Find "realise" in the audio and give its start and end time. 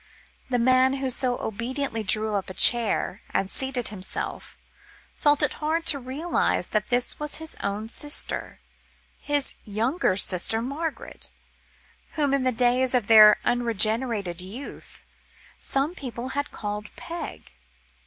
5.99-6.69